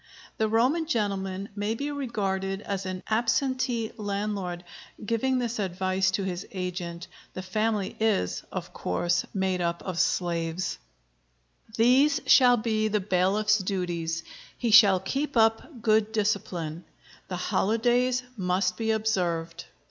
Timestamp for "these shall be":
11.77-12.87